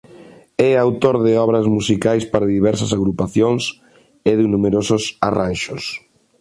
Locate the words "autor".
0.85-1.15